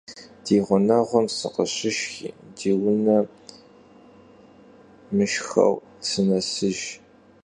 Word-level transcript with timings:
Di 0.45 0.55
ğuneğum 0.65 1.25
sıkhışışşxi 1.37 2.29
di 2.57 2.71
vune 2.79 3.17
mışşxeu 5.15 5.73
sınesıjj. 6.07 6.83